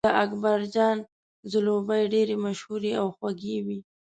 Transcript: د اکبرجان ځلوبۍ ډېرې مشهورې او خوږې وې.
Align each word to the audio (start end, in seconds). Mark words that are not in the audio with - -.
د 0.07 0.09
اکبرجان 0.23 0.97
ځلوبۍ 1.51 2.03
ډېرې 2.13 2.35
مشهورې 2.45 2.91
او 3.01 3.07
خوږې 3.15 3.57
وې. 3.65 3.79